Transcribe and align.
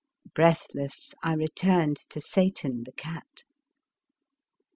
Breathless 0.33 1.13
I 1.21 1.35
returned 1.35 1.97
to 2.09 2.19
Satan, 2.21 2.85
the 2.85 2.91
cat. 2.91 3.43